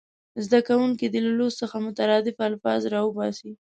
[0.45, 3.51] زده کوونکي دې له لوست څخه مترادف الفاظ راوباسي.